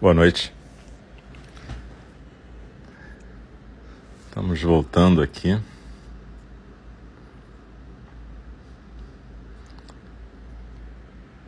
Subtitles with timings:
[0.00, 0.50] Boa noite.
[4.26, 5.60] Estamos voltando aqui.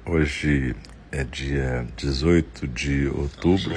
[0.04, 0.76] Hoje
[1.10, 3.74] é dia 18 de outubro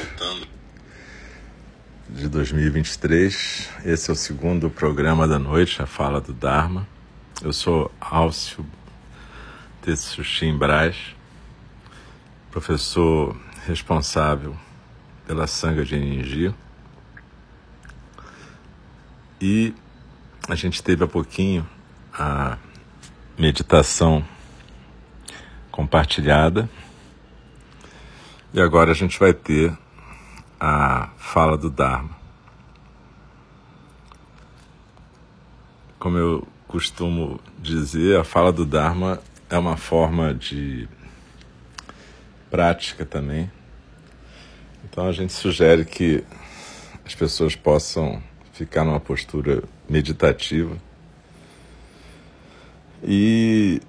[2.10, 3.70] de 2023.
[3.86, 6.86] Esse é o segundo programa da noite, a Fala do Dharma.
[7.42, 8.66] Eu sou Álcio
[9.82, 10.98] Tetsushim Braz,
[12.52, 14.65] professor responsável
[15.26, 16.54] pela Sangha de Energia.
[19.42, 19.74] E
[20.48, 21.68] a gente teve há pouquinho
[22.14, 22.58] a
[23.38, 24.26] meditação
[25.72, 26.70] compartilhada.
[28.54, 29.78] E agora a gente vai ter
[30.60, 32.16] a fala do Dharma.
[36.00, 40.88] Como eu costumo dizer, a fala do Dharma é uma forma de
[42.50, 43.52] prática também.
[44.96, 46.24] Então a gente sugere que
[47.06, 50.78] as pessoas possam ficar numa postura meditativa
[53.04, 53.82] e,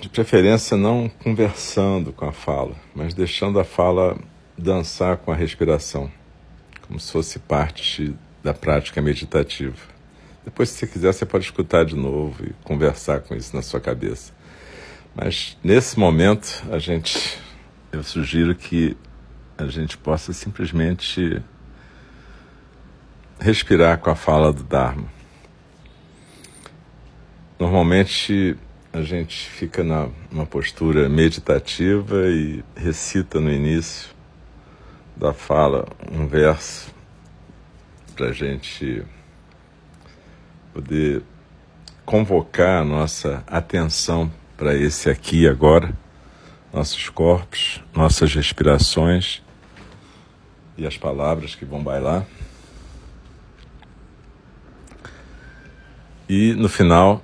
[0.00, 4.18] de preferência, não conversando com a fala, mas deixando a fala
[4.56, 6.10] dançar com a respiração,
[6.86, 9.76] como se fosse parte da prática meditativa.
[10.46, 13.80] Depois, se você quiser, você pode escutar de novo e conversar com isso na sua
[13.80, 14.32] cabeça.
[15.14, 17.38] Mas nesse momento, a gente,
[17.92, 18.96] eu sugiro que
[19.58, 21.42] a gente possa simplesmente
[23.40, 25.08] respirar com a fala do Dharma.
[27.58, 28.56] Normalmente
[28.92, 34.10] a gente fica na, numa postura meditativa e recita no início
[35.16, 36.94] da fala um verso
[38.14, 39.02] para a gente
[40.72, 41.22] poder
[42.06, 45.92] convocar a nossa atenção para esse aqui agora,
[46.72, 49.42] nossos corpos, nossas respirações
[50.78, 52.24] e as palavras que vão bailar.
[56.28, 57.20] E no final,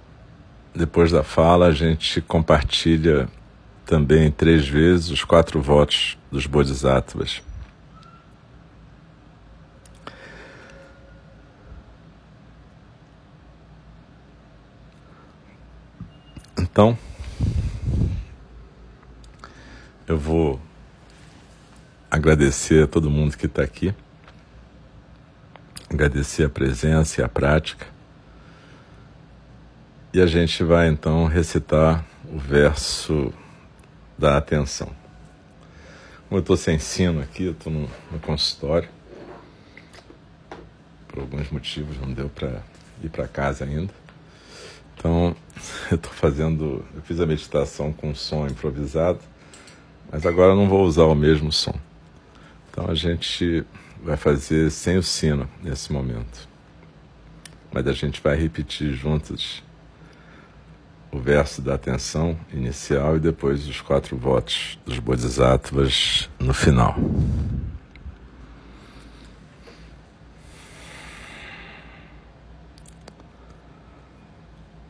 [0.74, 3.28] depois da fala, a gente compartilha
[3.86, 7.42] também três vezes os quatro votos dos Bodhisattvas.
[16.58, 16.98] Então,
[20.08, 20.60] eu vou
[22.14, 23.92] agradecer a todo mundo que está aqui,
[25.90, 27.86] agradecer a presença e a prática.
[30.12, 33.34] E a gente vai então recitar o verso
[34.16, 34.86] da atenção.
[36.28, 38.88] Como eu estou sem sino aqui, eu estou no, no, consultório.
[41.08, 42.62] Por alguns motivos não deu para
[43.02, 43.92] ir para casa ainda.
[44.96, 45.34] Então
[45.90, 46.84] eu estou fazendo.
[46.94, 49.18] Eu fiz a meditação com som improvisado,
[50.12, 51.74] mas agora eu não vou usar o mesmo som.
[52.74, 53.64] Então a gente
[54.02, 56.48] vai fazer sem o sino nesse momento.
[57.72, 59.62] Mas a gente vai repetir juntos
[61.12, 66.96] o verso da atenção inicial e depois os quatro votos dos Bodhisattvas no final.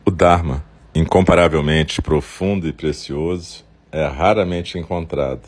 [0.03, 0.65] O Dharma,
[0.95, 5.47] incomparavelmente profundo e precioso, é raramente encontrado,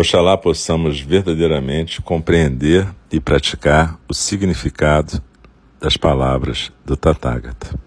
[0.00, 5.22] Oxalá possamos verdadeiramente compreender e praticar o significado
[5.78, 7.78] das palavras do Tathagata.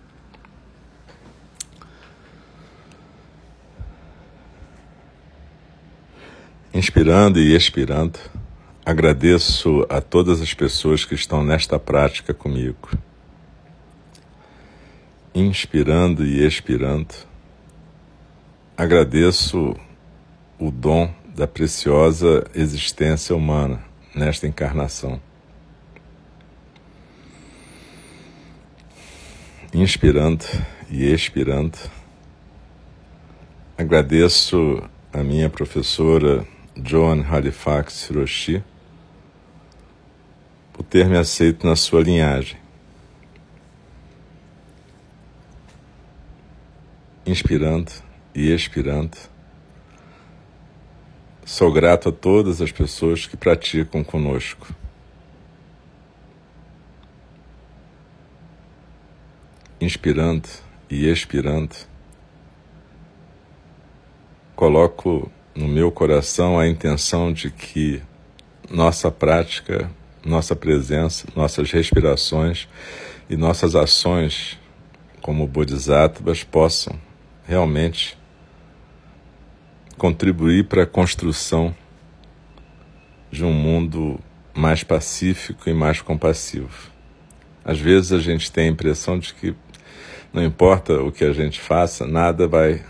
[6.72, 8.20] Inspirando e expirando.
[8.86, 12.92] Agradeço a todas as pessoas que estão nesta prática comigo.
[15.34, 17.16] Inspirando e expirando,
[18.78, 19.76] agradeço
[20.60, 23.84] o dom da preciosa existência humana
[24.16, 25.20] nesta encarnação.
[29.74, 30.46] inspirando
[30.90, 31.78] e expirando.
[33.76, 36.46] Agradeço a minha professora
[36.76, 38.64] Joan Halifax Hiroshi
[40.72, 42.58] por ter me aceito na sua linhagem.
[47.26, 47.92] Inspirando
[48.36, 49.18] e expirando.
[51.46, 54.74] Sou grato a todas as pessoas que praticam conosco.
[59.80, 60.48] Inspirando
[60.90, 61.76] e expirando,
[64.56, 68.02] coloco no meu coração a intenção de que
[68.70, 69.92] nossa prática,
[70.26, 72.70] nossa presença, nossas respirações
[73.30, 74.58] e nossas ações
[75.22, 76.98] como bodhisattvas possam
[77.46, 78.18] realmente
[79.98, 81.76] contribuir para a construção
[83.32, 84.20] de um mundo
[84.54, 86.92] mais pacífico e mais compassivo.
[87.66, 89.56] Às vezes a gente tem a impressão de que
[90.32, 92.84] não importa o que a gente faça, nada vai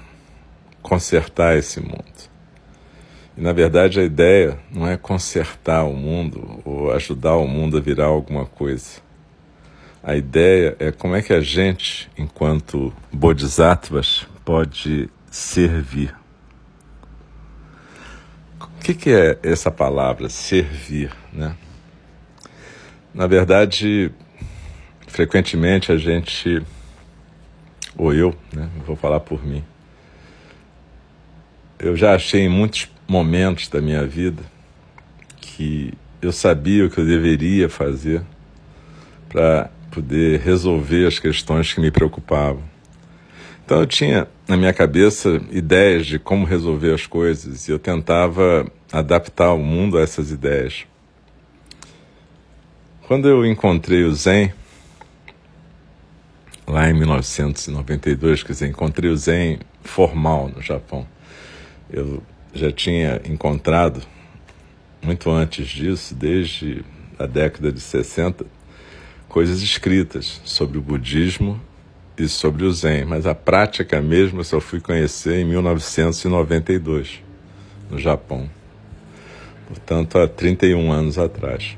[0.81, 2.03] consertar esse mundo.
[3.37, 7.81] E na verdade a ideia não é consertar o mundo ou ajudar o mundo a
[7.81, 9.01] virar alguma coisa.
[10.03, 16.13] A ideia é como é que a gente, enquanto bodhisattvas, pode servir.
[18.83, 21.09] O que, que é essa palavra, servir?
[21.31, 21.55] Né?
[23.13, 24.11] Na verdade,
[25.07, 26.61] frequentemente a gente,
[27.95, 29.63] ou eu, né, vou falar por mim,
[31.79, 34.43] eu já achei em muitos momentos da minha vida
[35.39, 38.21] que eu sabia o que eu deveria fazer
[39.29, 42.72] para poder resolver as questões que me preocupavam.
[43.65, 48.69] Então eu tinha na minha cabeça ideias de como resolver as coisas e eu tentava
[48.91, 50.85] adaptar o mundo a essas ideias.
[53.07, 54.53] Quando eu encontrei o Zen,
[56.67, 61.07] lá em 1992, quer dizer, encontrei o Zen formal no Japão.
[61.89, 62.21] Eu
[62.53, 64.01] já tinha encontrado,
[65.01, 66.83] muito antes disso, desde
[67.17, 68.45] a década de 60,
[69.29, 71.59] coisas escritas sobre o budismo
[72.17, 77.21] e sobre o Zen, mas a prática mesmo eu só fui conhecer em 1992,
[77.89, 78.49] no Japão.
[79.67, 81.77] Portanto, há 31 anos atrás.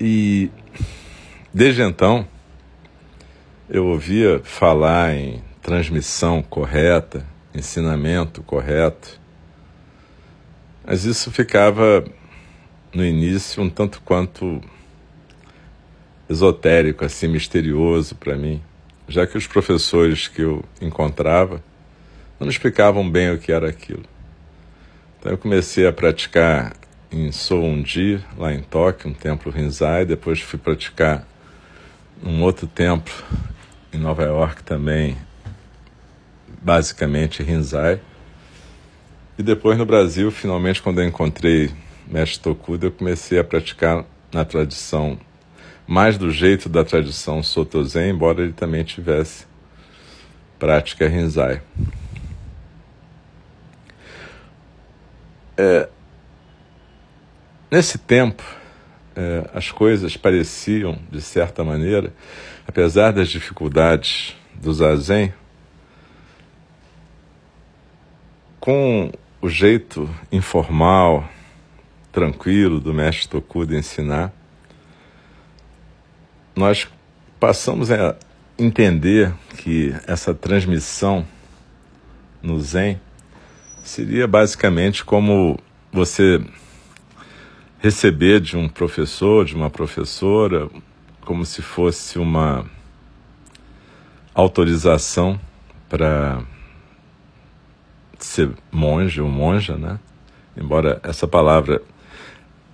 [0.00, 0.50] E
[1.52, 2.26] desde então,
[3.68, 9.20] eu ouvia falar em transmissão correta, ensinamento correto.
[10.86, 12.04] Mas isso ficava
[12.94, 14.62] no início um tanto quanto
[16.28, 18.62] esotérico, assim, misterioso para mim,
[19.08, 21.62] já que os professores que eu encontrava
[22.38, 24.04] não explicavam bem o que era aquilo.
[25.18, 26.74] Então eu comecei a praticar
[27.10, 31.26] em Soundi, lá em Tóquio, um templo Rinzai, depois fui praticar
[32.22, 33.14] num outro templo
[33.92, 35.16] em Nova York também,
[36.60, 38.00] basicamente Rinzai.
[39.38, 41.70] E depois no Brasil, finalmente, quando eu encontrei
[42.06, 45.18] Mestre Tokuda, eu comecei a praticar na tradição,
[45.88, 49.46] mais do jeito da tradição Soto Zen, embora ele também tivesse
[50.58, 51.62] prática Rinzai.
[55.56, 55.88] É,
[57.70, 58.44] nesse tempo,
[59.16, 62.12] é, as coisas pareciam, de certa maneira,
[62.66, 65.32] apesar das dificuldades do Zazen,
[68.60, 69.10] com
[69.40, 71.26] o jeito informal,
[72.12, 74.34] tranquilo do mestre Tokuda ensinar,
[76.58, 76.88] nós
[77.38, 78.16] passamos a
[78.58, 81.24] entender que essa transmissão
[82.42, 83.00] no Zen
[83.84, 85.56] seria basicamente como
[85.92, 86.44] você
[87.78, 90.68] receber de um professor, de uma professora,
[91.20, 92.66] como se fosse uma
[94.34, 95.40] autorização
[95.88, 96.42] para
[98.18, 100.00] ser monge ou monja, né?
[100.56, 101.80] Embora essa palavra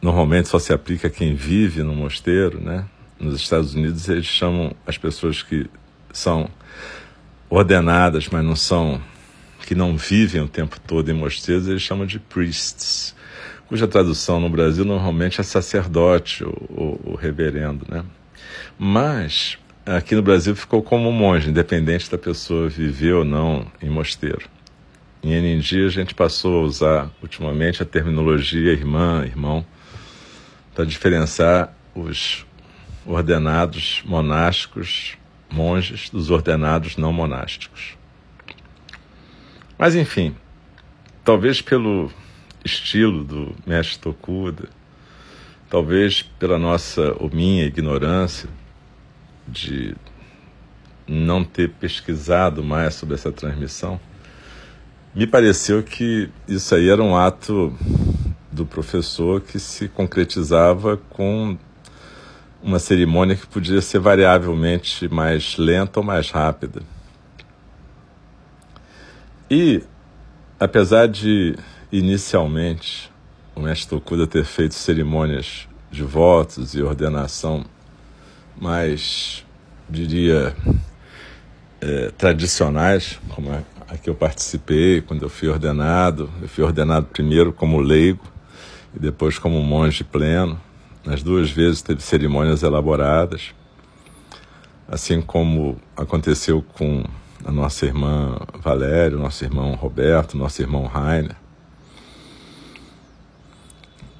[0.00, 2.86] normalmente só se aplica a quem vive no mosteiro, né?
[3.24, 5.66] Nos Estados Unidos eles chamam as pessoas que
[6.12, 6.50] são
[7.48, 9.00] ordenadas, mas não são
[9.66, 13.16] que não vivem o tempo todo em mosteiros, eles chamam de priests,
[13.66, 18.04] cuja tradução no Brasil normalmente é sacerdote ou, reverendo, né?
[18.78, 24.46] Mas aqui no Brasil ficou como monge, independente da pessoa viver ou não em mosteiro.
[25.22, 29.64] Em NND a gente passou a usar ultimamente a terminologia irmã, irmão,
[30.74, 32.44] para diferenciar os
[33.06, 35.16] ordenados monásticos,
[35.50, 37.96] monges, dos ordenados não monásticos.
[39.78, 40.34] Mas enfim,
[41.24, 42.10] talvez pelo
[42.64, 44.68] estilo do mestre Tokuda,
[45.68, 48.48] talvez pela nossa ou minha ignorância,
[49.46, 49.94] de
[51.06, 54.00] não ter pesquisado mais sobre essa transmissão,
[55.14, 57.76] me pareceu que isso aí era um ato
[58.50, 61.58] do professor que se concretizava com
[62.64, 66.80] uma cerimônia que podia ser variavelmente mais lenta ou mais rápida.
[69.50, 69.82] E,
[70.58, 71.54] apesar de
[71.92, 73.12] inicialmente
[73.54, 77.64] o mestre Tokuda ter feito cerimônias de votos e ordenação
[78.56, 79.44] mais,
[79.88, 80.56] diria,
[81.82, 86.30] é, tradicionais, como a, a que eu participei quando eu fui ordenado.
[86.40, 88.24] Eu fui ordenado primeiro como leigo
[88.96, 90.58] e depois como monge pleno.
[91.04, 93.52] Nas duas vezes teve cerimônias elaboradas,
[94.88, 97.04] assim como aconteceu com
[97.44, 101.36] a nossa irmã Valéria, nosso irmão Roberto, nosso irmão Rainer.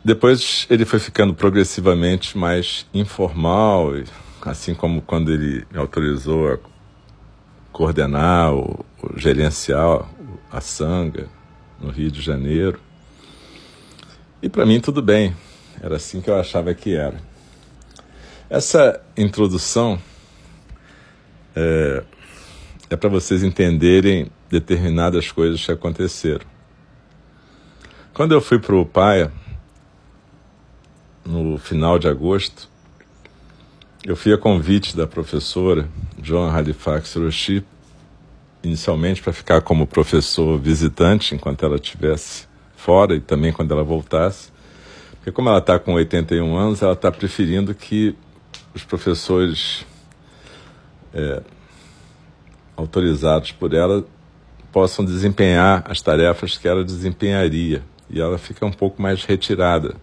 [0.05, 3.93] Depois ele foi ficando progressivamente mais informal,
[4.43, 6.59] assim como quando ele me autorizou a
[7.73, 8.85] coordenar ou,
[9.17, 10.07] gerenciar
[10.53, 11.29] a Sanga
[11.81, 12.79] no Rio de Janeiro.
[14.43, 15.35] E para mim tudo bem,
[15.83, 17.17] era assim que eu achava que era.
[18.49, 19.99] Essa introdução
[21.57, 22.05] é,
[22.91, 26.47] é para vocês entenderem determinadas coisas que aconteceram.
[28.13, 29.33] Quando eu fui para o Paia,
[31.25, 32.69] no final de agosto,
[34.05, 35.89] eu fui a convite da professora
[36.19, 37.65] John Halifax Roshi,
[38.63, 44.54] inicialmente para ficar como professor visitante enquanto ela estivesse fora e também quando ela voltasse.
[45.25, 48.15] Porque como ela está com 81 anos, ela está preferindo que
[48.75, 49.87] os professores
[51.15, 51.41] é,
[52.77, 54.05] autorizados por ela
[54.71, 57.83] possam desempenhar as tarefas que ela desempenharia.
[58.11, 59.97] E ela fica um pouco mais retirada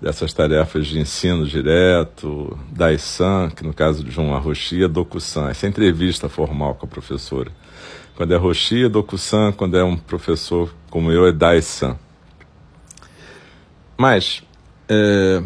[0.00, 5.48] dessas tarefas de ensino direto, Dai-san, que no caso de João Arroxia, Doku-san.
[5.48, 7.50] Essa é entrevista formal com a professora.
[8.14, 11.98] Quando é Roxia, Doku-san, quando é um professor como eu, é Dai-san.
[13.96, 14.42] Mas,
[14.88, 15.42] é,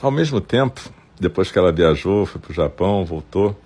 [0.00, 0.80] ao mesmo tempo,
[1.18, 3.60] depois que ela viajou, foi para o Japão, voltou,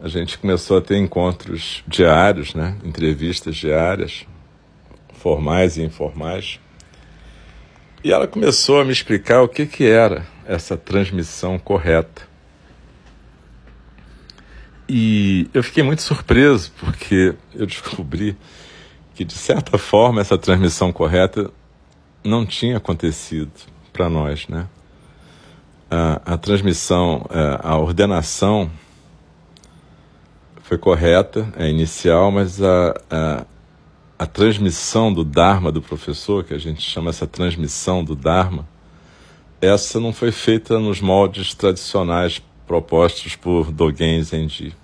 [0.00, 2.76] a gente começou a ter encontros diários, né?
[2.84, 4.26] entrevistas diárias,
[5.14, 6.60] formais e informais.
[8.02, 12.28] E ela começou a me explicar o que, que era essa transmissão correta.
[14.86, 18.36] E eu fiquei muito surpreso, porque eu descobri
[19.14, 21.50] que, de certa forma, essa transmissão correta
[22.24, 23.52] não tinha acontecido
[23.92, 24.66] para nós, né?
[25.90, 28.70] A, a transmissão, a, a ordenação
[30.62, 33.46] foi correta, é inicial, mas a, a,
[34.18, 38.66] a transmissão do Dharma do professor, que a gente chama essa transmissão do Dharma,
[39.60, 44.74] essa não foi feita nos moldes tradicionais propostos por Dogen Zenji.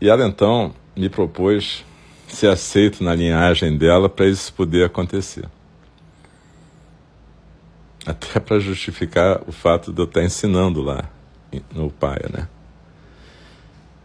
[0.00, 1.84] E ela então me propôs
[2.34, 5.44] ser aceito na linhagem dela para isso poder acontecer.
[8.04, 11.08] Até para justificar o fato de eu estar ensinando lá
[11.72, 12.48] no Paia, né?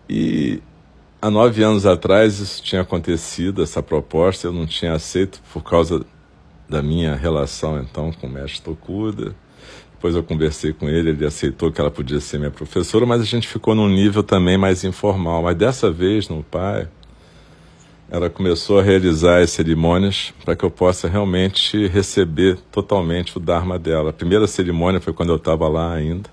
[0.10, 0.62] E
[1.22, 6.06] há nove anos atrás isso tinha acontecido, essa proposta, eu não tinha aceito por causa
[6.70, 9.36] da minha relação então com o mestre Tokuda.
[9.94, 13.26] Depois eu conversei com ele, ele aceitou que ela podia ser minha professora, mas a
[13.26, 15.42] gente ficou num nível também mais informal.
[15.42, 16.88] Mas dessa vez, no pai,
[18.10, 23.78] ela começou a realizar as cerimônias para que eu possa realmente receber totalmente o Dharma
[23.78, 24.12] dela.
[24.12, 26.30] A primeira cerimônia foi quando eu estava lá ainda.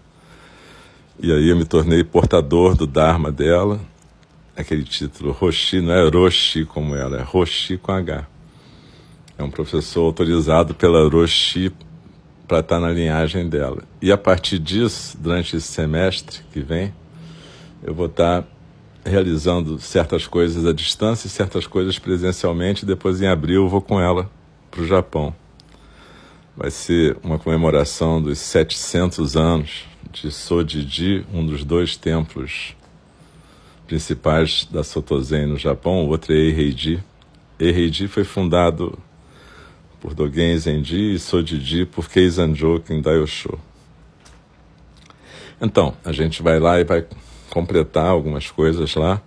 [1.19, 3.81] E aí eu me tornei portador do Dharma dela,
[4.57, 8.27] aquele título Roshi, não é Roshi como ela, é Roshi com H.
[9.37, 11.73] É um professor autorizado pela Roshi
[12.47, 13.83] para estar na linhagem dela.
[14.01, 16.95] E a partir disso, durante esse semestre que vem,
[17.83, 18.45] eu vou estar
[19.05, 22.87] realizando certas coisas à distância e certas coisas presencialmente.
[22.87, 24.31] Depois, em abril, vou com ela
[24.71, 25.35] para o Japão.
[26.57, 32.77] Vai ser uma comemoração dos 700 anos de Sojiji, um dos dois templos
[33.87, 37.03] principais da Sotozen no Japão, o outro é Eiheiji.
[37.59, 38.99] Eiheiji foi fundado
[40.01, 43.59] por Dogen Zenji e Sojiji por Keizan Jokin Daiyosho.
[45.61, 47.07] Então, a gente vai lá e vai
[47.55, 49.23] completar algumas coisas lá.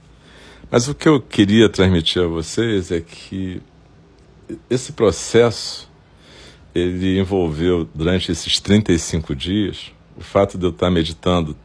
[0.69, 3.61] Mas o que eu queria transmitir a vocês é que
[4.69, 5.89] esse processo
[6.75, 11.55] ele envolveu durante esses 35 dias o fato de eu estar meditando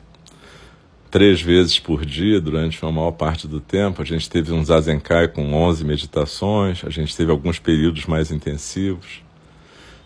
[1.10, 4.00] três vezes por dia durante uma maior parte do tempo.
[4.00, 9.20] A gente teve um Zazenkai com 11 meditações, a gente teve alguns períodos mais intensivos.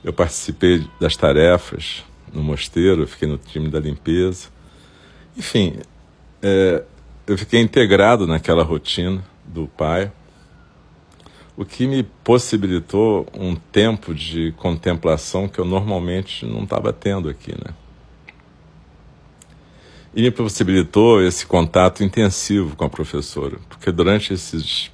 [0.03, 4.49] Eu participei das tarefas no mosteiro, fiquei no time da limpeza.
[5.37, 5.75] Enfim,
[6.49, 6.85] é,
[7.27, 10.13] eu fiquei integrado naquela rotina do pai,
[11.57, 17.51] o que me possibilitou um tempo de contemplação que eu normalmente não estava tendo aqui,
[17.51, 17.75] né?
[20.15, 24.93] E me possibilitou esse contato intensivo com a professora, porque durante esses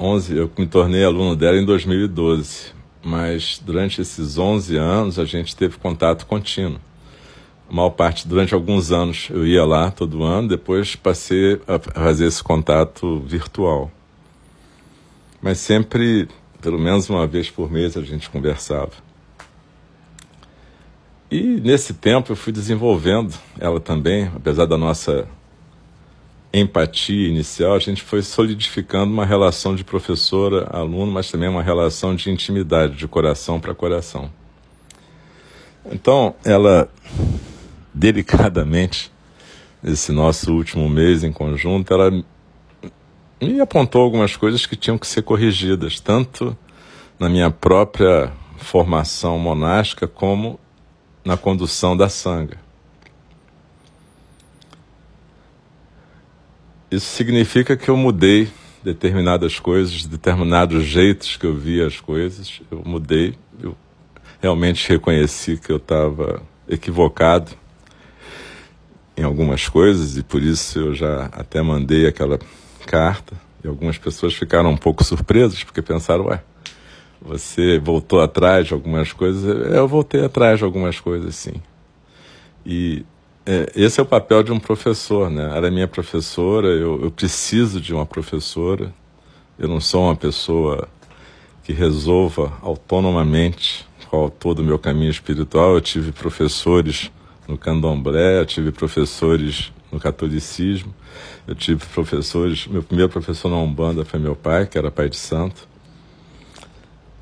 [0.00, 2.72] 11, eu me tornei aluno dela em 2012,
[3.04, 6.80] mas durante esses 11 anos a gente teve contato contínuo.
[7.74, 12.40] Maior parte, durante alguns anos, eu ia lá todo ano, depois passei a fazer esse
[12.40, 13.90] contato virtual.
[15.42, 16.28] Mas sempre,
[16.62, 18.92] pelo menos uma vez por mês, a gente conversava.
[21.28, 25.26] E nesse tempo eu fui desenvolvendo ela também, apesar da nossa
[26.52, 32.30] empatia inicial, a gente foi solidificando uma relação de professora-aluno, mas também uma relação de
[32.30, 34.30] intimidade, de coração para coração.
[35.90, 36.88] Então, ela,
[37.94, 39.12] delicadamente,
[39.82, 42.10] nesse nosso último mês em conjunto, ela
[43.40, 46.56] me apontou algumas coisas que tinham que ser corrigidas, tanto
[47.18, 50.58] na minha própria formação monástica como
[51.24, 52.58] na condução da sanga.
[56.90, 58.48] Isso significa que eu mudei
[58.82, 62.60] determinadas coisas, determinados jeitos que eu via as coisas.
[62.70, 63.76] Eu mudei, eu
[64.40, 67.56] realmente reconheci que eu estava equivocado
[69.16, 72.38] em algumas coisas e por isso eu já até mandei aquela
[72.86, 73.34] carta.
[73.62, 76.42] E algumas pessoas ficaram um pouco surpresas porque pensaram, ué,
[77.20, 81.54] você voltou atrás de algumas coisas, eu voltei atrás de algumas coisas, sim.
[82.66, 83.04] E
[83.46, 85.52] é, esse é o papel de um professor, né?
[85.54, 88.92] Ela é minha professora, eu, eu preciso de uma professora.
[89.58, 90.88] Eu não sou uma pessoa
[91.62, 95.74] que resolva autonomamente qual todo o meu caminho espiritual.
[95.74, 97.10] Eu tive professores
[97.46, 100.94] no candomblé, eu tive professores no catolicismo,
[101.46, 102.66] eu tive professores.
[102.66, 105.68] Meu primeiro professor na Umbanda foi meu pai, que era pai de santo.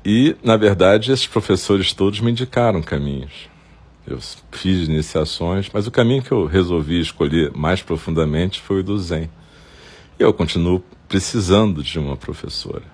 [0.05, 3.49] E, na verdade, esses professores todos me indicaram caminhos.
[4.05, 4.19] Eu
[4.51, 9.29] fiz iniciações, mas o caminho que eu resolvi escolher mais profundamente foi o do Zen.
[10.19, 12.92] E eu continuo precisando de uma professora.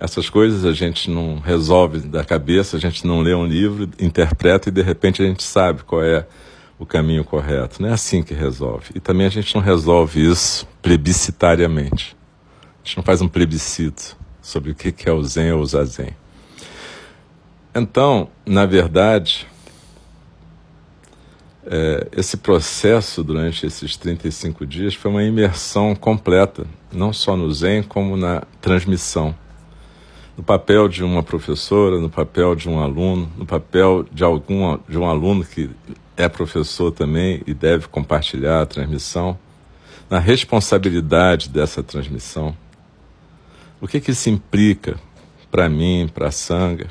[0.00, 4.68] Essas coisas a gente não resolve da cabeça, a gente não lê um livro, interpreta
[4.68, 6.26] e de repente a gente sabe qual é
[6.78, 7.82] o caminho correto.
[7.82, 8.92] Não é assim que resolve.
[8.94, 12.16] E também a gente não resolve isso plebiscitariamente.
[12.84, 16.16] A gente não faz um plebiscito sobre o que é o Zen ou o Zazen.
[17.74, 19.46] Então, na verdade,
[21.66, 27.82] é, esse processo durante esses 35 dias foi uma imersão completa, não só no Zen,
[27.82, 29.34] como na transmissão.
[30.38, 34.96] No papel de uma professora, no papel de um aluno, no papel de, algum, de
[34.96, 35.68] um aluno que
[36.16, 39.36] é professor também e deve compartilhar a transmissão,
[40.08, 42.56] na responsabilidade dessa transmissão.
[43.80, 44.96] O que, que isso implica
[45.50, 46.86] para mim, para a Sangha?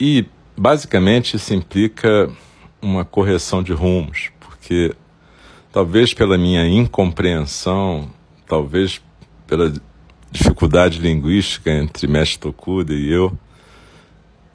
[0.00, 2.28] E, basicamente, isso implica
[2.82, 4.96] uma correção de rumos, porque
[5.70, 8.10] talvez pela minha incompreensão,
[8.48, 9.00] talvez
[9.46, 9.72] pela
[10.30, 13.36] dificuldade linguística entre Mestre Tokuda e eu,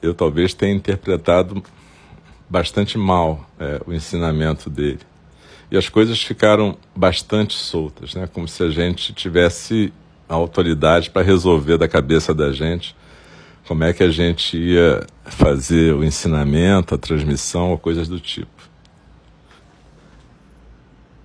[0.00, 1.62] eu talvez tenha interpretado
[2.48, 5.00] bastante mal é, o ensinamento dele.
[5.70, 8.28] E as coisas ficaram bastante soltas, né?
[8.32, 9.92] como se a gente tivesse
[10.28, 12.94] a autoridade para resolver da cabeça da gente
[13.66, 18.48] como é que a gente ia fazer o ensinamento, a transmissão ou coisas do tipo.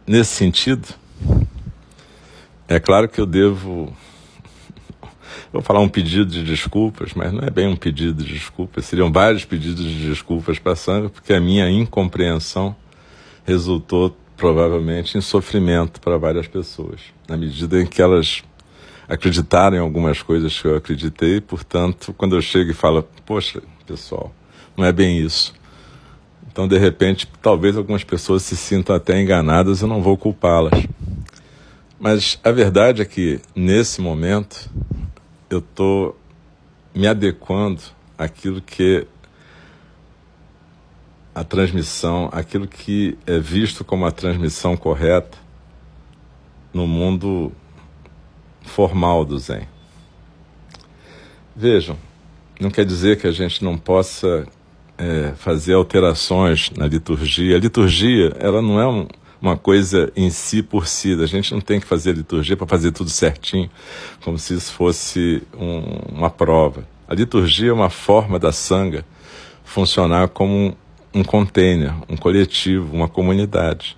[0.07, 0.87] Nesse sentido,
[2.67, 3.95] é claro que eu devo.
[5.51, 9.11] Vou falar um pedido de desculpas, mas não é bem um pedido de desculpas, seriam
[9.11, 12.73] vários pedidos de desculpas para a Sandra, porque a minha incompreensão
[13.43, 18.43] resultou provavelmente em sofrimento para várias pessoas, na medida em que elas
[19.09, 24.33] acreditaram em algumas coisas que eu acreditei, portanto, quando eu chego e falo, poxa, pessoal,
[24.77, 25.53] não é bem isso.
[26.49, 30.87] Então, de repente, talvez algumas pessoas se sintam até enganadas, eu não vou culpá-las.
[31.99, 34.69] Mas a verdade é que, nesse momento,
[35.51, 36.17] eu estou
[36.95, 37.81] me adequando
[38.17, 39.05] àquilo que
[41.35, 45.37] a transmissão, aquilo que é visto como a transmissão correta
[46.73, 47.51] no mundo
[48.61, 49.67] formal do Zen.
[51.55, 51.97] Vejam,
[52.59, 54.47] não quer dizer que a gente não possa
[54.97, 57.57] é, fazer alterações na liturgia.
[57.57, 59.07] A liturgia, ela não é um,
[59.41, 61.13] uma coisa em si por si.
[61.21, 63.69] A gente não tem que fazer liturgia para fazer tudo certinho,
[64.23, 66.87] como se isso fosse um, uma prova.
[67.07, 69.03] A liturgia é uma forma da sanga
[69.63, 70.73] funcionar como um,
[71.13, 73.97] um container, um coletivo, uma comunidade.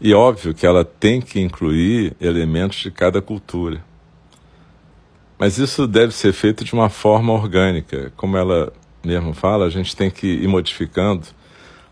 [0.00, 3.82] E óbvio que ela tem que incluir elementos de cada cultura.
[5.38, 8.12] Mas isso deve ser feito de uma forma orgânica.
[8.16, 8.72] Como ela
[9.04, 11.26] mesmo fala, a gente tem que ir modificando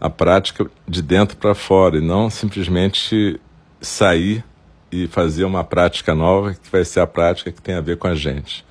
[0.03, 3.41] a prática de dentro para fora e não simplesmente
[3.81, 4.45] sair
[4.91, 8.09] e fazer uma prática nova que vai ser a prática que tem a ver com
[8.09, 8.65] a gente,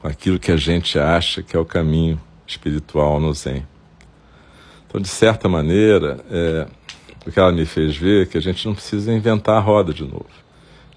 [0.00, 3.66] com aquilo que a gente acha que é o caminho espiritual no Zen.
[4.86, 6.66] Então, de certa maneira, é,
[7.26, 9.92] o que ela me fez ver é que a gente não precisa inventar a roda
[9.92, 10.30] de novo.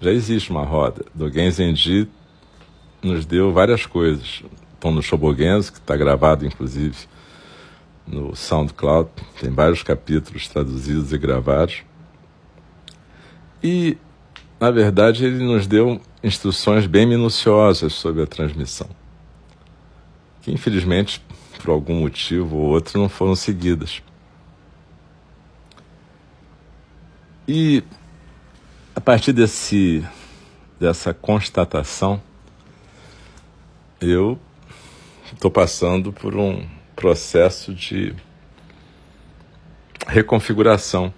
[0.00, 1.04] Já existe uma roda.
[1.14, 2.08] Dogen Zenji
[3.02, 4.42] nos deu várias coisas.
[4.72, 6.96] Estão no Shobogenzo, que está gravado, inclusive,
[8.06, 9.10] no SoundCloud.
[9.40, 11.82] Tem vários capítulos traduzidos e gravados.
[13.62, 13.96] E,
[14.60, 18.88] na verdade, ele nos deu instruções bem minuciosas sobre a transmissão,
[20.42, 21.22] que infelizmente
[21.64, 24.02] por algum motivo ou outro, não foram seguidas.
[27.48, 27.82] E
[28.94, 30.04] a partir desse,
[30.78, 32.20] dessa constatação,
[33.98, 34.38] eu
[35.32, 38.14] estou passando por um processo de
[40.06, 41.12] reconfiguração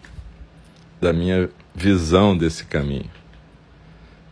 [1.01, 3.11] da minha visão desse caminho.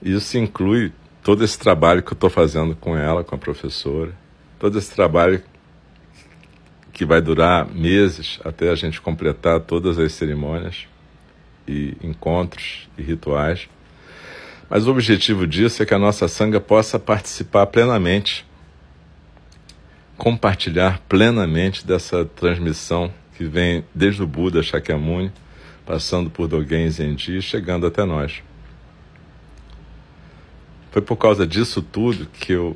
[0.02, 4.12] Isso inclui todo esse trabalho que eu estou fazendo com ela, com a professora,
[4.58, 5.42] todo esse trabalho
[6.92, 10.86] que vai durar meses até a gente completar todas as cerimônias
[11.66, 13.68] e encontros e rituais.
[14.70, 18.46] Mas o objetivo disso é que a nossa sanga possa participar plenamente,
[20.24, 25.30] compartilhar plenamente dessa transmissão que vem desde o Buda Shakyamuni,
[25.84, 28.42] passando por Dogen Zenji, chegando até nós.
[30.90, 32.74] Foi por causa disso tudo que eu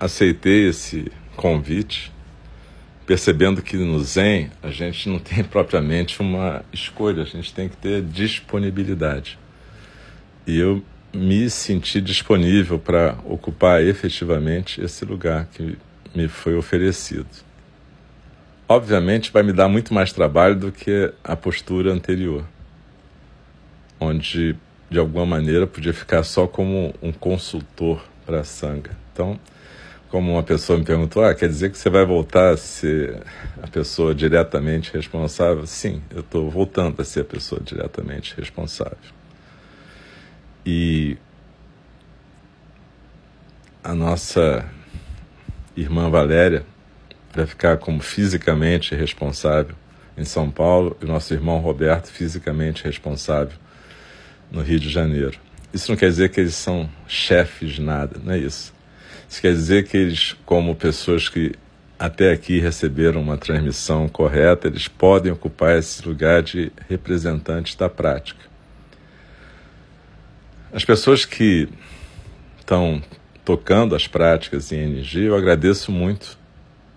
[0.00, 2.10] aceitei esse convite
[3.04, 7.76] percebendo que no Zen a gente não tem propriamente uma escolha, a gente tem que
[7.76, 9.38] ter disponibilidade.
[10.46, 15.76] E eu me senti disponível para ocupar efetivamente esse lugar que
[16.14, 17.28] me foi oferecido.
[18.68, 22.44] Obviamente vai me dar muito mais trabalho do que a postura anterior,
[23.98, 24.56] onde
[24.88, 28.90] de alguma maneira podia ficar só como um consultor para a sanga.
[29.12, 29.38] Então,
[30.08, 33.22] como uma pessoa me perguntou, ah, quer dizer que você vai voltar a ser
[33.62, 35.64] a pessoa diretamente responsável?
[35.66, 38.98] Sim, eu estou voltando a ser a pessoa diretamente responsável.
[40.66, 41.16] E
[43.84, 44.68] a nossa
[45.76, 46.64] irmã Valéria
[47.32, 49.74] vai ficar como fisicamente responsável
[50.16, 53.56] em São Paulo e nosso irmão Roberto fisicamente responsável
[54.50, 55.38] no Rio de Janeiro.
[55.72, 58.72] Isso não quer dizer que eles são chefes de nada, não é isso
[59.30, 61.54] isso quer dizer que eles, como pessoas que
[61.96, 68.44] até aqui receberam uma transmissão correta, eles podem ocupar esse lugar de representantes da prática.
[70.72, 71.68] As pessoas que
[72.58, 73.00] estão
[73.50, 76.38] tocando as práticas em NG, eu agradeço muito.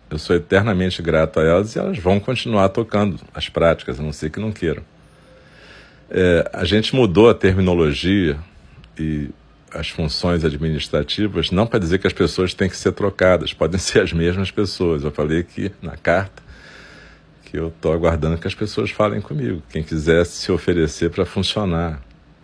[0.07, 4.13] Eu sou eternamente grato a elas e elas vão continuar tocando as práticas, a não
[4.13, 4.83] ser que não queiram.
[6.11, 8.37] É, a gente mudou a terminologia
[8.99, 9.29] e
[9.71, 14.01] as funções administrativas, não para dizer que as pessoas têm que ser trocadas, podem ser
[14.01, 15.03] as mesmas pessoas.
[15.03, 16.43] Eu falei aqui na carta
[17.45, 19.63] que eu estou aguardando que as pessoas falem comigo.
[19.71, 21.99] Quem quiser se oferecer para funcionar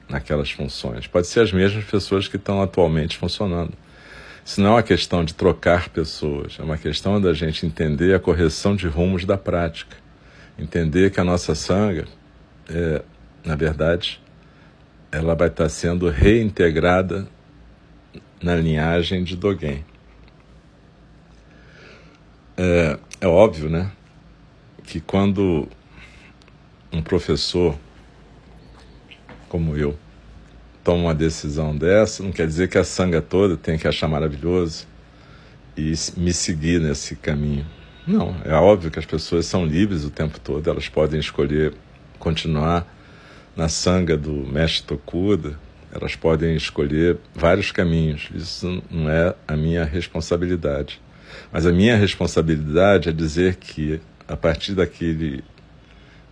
[0.10, 1.06] naquelas funções.
[1.06, 3.74] Pode ser as mesmas pessoas que estão atualmente funcionando.
[4.50, 8.20] Isso não é uma questão de trocar pessoas, é uma questão da gente entender a
[8.20, 9.96] correção de rumos da prática.
[10.58, 12.08] Entender que a nossa sanga,
[12.68, 13.04] é,
[13.46, 14.20] na verdade,
[15.12, 17.28] ela vai estar sendo reintegrada
[18.42, 19.86] na linhagem de Dogen.
[22.58, 23.92] É, é óbvio, né,
[24.84, 25.68] que quando
[26.92, 27.78] um professor
[29.48, 29.96] como eu
[30.90, 34.88] toma uma decisão dessa, não quer dizer que a sanga toda tem que achar maravilhoso
[35.78, 37.64] e me seguir nesse caminho.
[38.08, 41.76] Não, é óbvio que as pessoas são livres o tempo todo, elas podem escolher
[42.18, 42.92] continuar
[43.56, 45.60] na sanga do mestre Tokuda,
[45.94, 48.28] elas podem escolher vários caminhos.
[48.34, 51.00] Isso não é a minha responsabilidade.
[51.52, 55.44] Mas a minha responsabilidade é dizer que, a partir daquele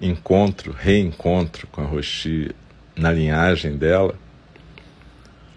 [0.02, 2.50] encontro, reencontro com a Roshi
[2.96, 4.16] na linhagem dela,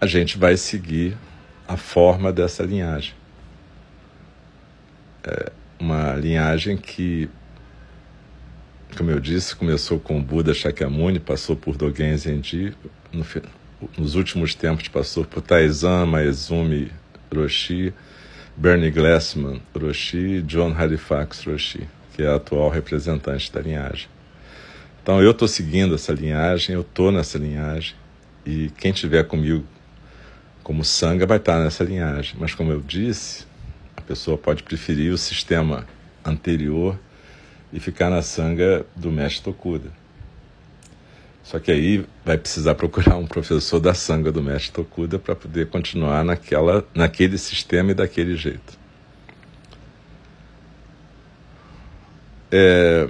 [0.01, 1.15] a gente vai seguir
[1.67, 3.13] a forma dessa linhagem.
[5.23, 7.29] É uma linhagem que
[8.97, 12.75] como eu disse, começou com Buda Shakyamuni, passou por Dogen Zenji,
[13.11, 13.25] no,
[13.97, 16.91] nos últimos tempos passou por Taizan Maezumi
[17.33, 17.93] Roshi,
[18.57, 24.07] Bernie Glassman Roshi John Halifax Roshi, que é a atual representante da linhagem.
[25.01, 27.95] Então eu estou seguindo essa linhagem, eu estou nessa linhagem
[28.45, 29.63] e quem tiver comigo
[30.63, 32.35] como sanga vai estar nessa linhagem.
[32.39, 33.45] Mas como eu disse,
[33.95, 35.85] a pessoa pode preferir o sistema
[36.23, 36.97] anterior
[37.73, 39.91] e ficar na sanga do mestre Tokuda.
[41.43, 45.69] Só que aí vai precisar procurar um professor da sanga do mestre Tokuda para poder
[45.69, 48.79] continuar naquela, naquele sistema e daquele jeito.
[52.51, 53.07] É...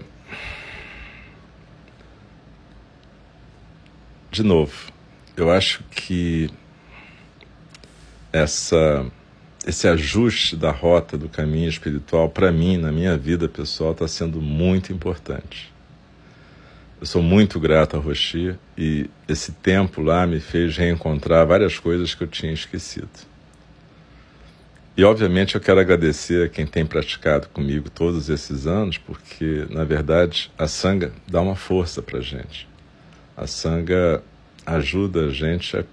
[4.31, 4.91] De novo,
[5.35, 6.49] eu acho que
[8.31, 9.05] essa
[9.65, 14.41] esse ajuste da rota do caminho espiritual, para mim, na minha vida pessoal, está sendo
[14.41, 15.71] muito importante.
[16.99, 22.13] Eu sou muito grato a Roshi e esse tempo lá me fez reencontrar várias coisas
[22.15, 23.09] que eu tinha esquecido.
[24.95, 29.83] E, obviamente, eu quero agradecer a quem tem praticado comigo todos esses anos, porque, na
[29.83, 32.67] verdade, a sanga dá uma força para gente.
[33.37, 34.21] A sanga
[34.65, 35.83] ajuda a gente a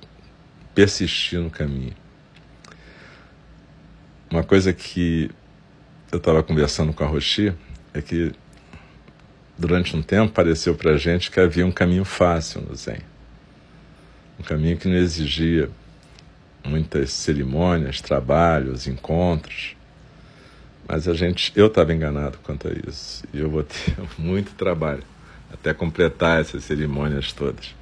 [0.74, 1.94] persistir no caminho.
[4.30, 5.30] Uma coisa que
[6.12, 7.54] eu estava conversando com a Rochi
[7.94, 8.32] é que
[9.56, 13.00] durante um tempo pareceu para a gente que havia um caminho fácil no Zen.
[14.38, 15.70] Um caminho que não exigia
[16.62, 19.74] muitas cerimônias, trabalhos, encontros.
[20.86, 23.24] Mas a gente, eu estava enganado quanto a isso.
[23.32, 25.04] E eu vou ter muito trabalho
[25.50, 27.74] até completar essas cerimônias todas.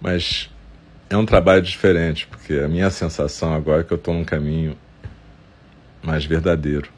[0.00, 0.48] Mas
[1.10, 4.76] é um trabalho diferente, porque a minha sensação agora é que eu estou num caminho
[6.02, 6.88] mais verdadeiro.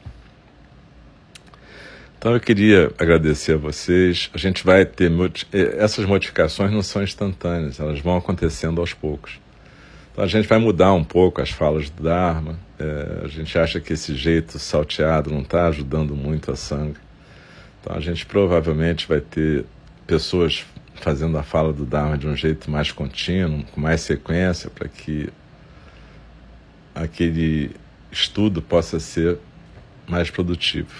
[2.17, 4.31] Então eu queria agradecer a vocês.
[4.33, 5.11] A gente vai ter
[5.53, 9.39] eh, essas modificações não são instantâneas, elas vão acontecendo aos poucos.
[10.11, 12.57] Então a gente vai mudar um pouco as falas do Dharma.
[12.79, 16.97] É, a gente acha que esse jeito salteado não está ajudando muito a sangue.
[17.79, 19.65] Então a gente provavelmente vai ter
[20.07, 20.65] pessoas
[20.95, 25.29] fazendo a fala do Dharma de um jeito mais contínuo, com mais sequência, para que
[26.95, 27.71] aquele
[28.15, 29.37] estudo possa ser
[30.07, 30.93] mais produtivo.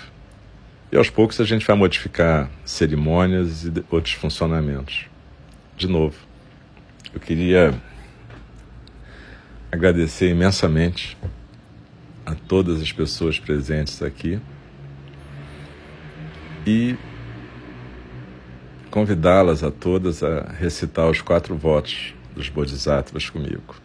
[0.92, 5.06] E aos poucos a gente vai modificar cerimônias e outros funcionamentos.
[5.78, 6.16] De novo,
[7.14, 7.74] eu queria
[9.72, 11.18] agradecer imensamente
[12.26, 14.40] a todas as pessoas presentes aqui
[16.66, 16.96] e
[18.90, 23.85] convidá-las a todas a recitar os quatro votos dos Bodhisattvas comigo.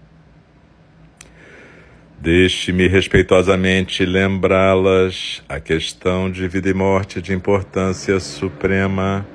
[2.21, 9.25] Deixe-me respeitosamente lembrá-las a questão de vida e morte de importância suprema.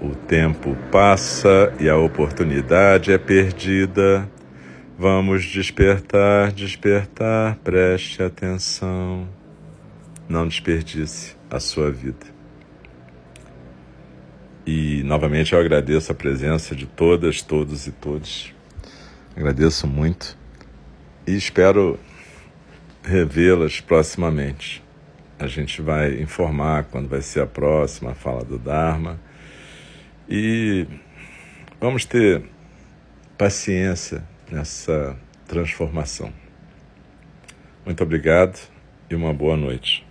[0.00, 4.30] O tempo passa e a oportunidade é perdida.
[4.96, 9.28] Vamos despertar, despertar, preste atenção.
[10.28, 12.26] Não desperdice a sua vida.
[14.64, 18.54] E novamente eu agradeço a presença de todas, todos e todos.
[19.36, 20.40] Agradeço muito
[21.26, 21.98] e espero
[23.02, 24.82] revê-las proximamente.
[25.38, 29.18] A gente vai informar quando vai ser a próxima fala do Dharma.
[30.28, 30.86] E
[31.80, 32.44] vamos ter
[33.36, 35.16] paciência nessa
[35.48, 36.32] transformação.
[37.84, 38.58] Muito obrigado
[39.10, 40.06] e uma boa noite.